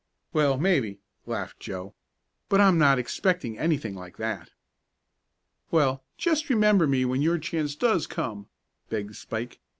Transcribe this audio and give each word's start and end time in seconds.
"Well, 0.33 0.57
maybe," 0.57 0.97
laughed 1.27 1.59
Joe. 1.59 1.93
"But 2.49 2.59
I'm 2.59 2.79
not 2.79 2.97
expecting 2.97 3.59
anything 3.59 3.93
like 3.93 4.17
that." 4.17 4.49
"Well, 5.69 6.03
just 6.17 6.49
remember 6.49 6.87
me 6.87 7.05
when 7.05 7.21
your 7.21 7.37
chance 7.37 7.75
does 7.75 8.07
come," 8.07 8.47
begged 8.89 9.15
Spike. 9.15 9.59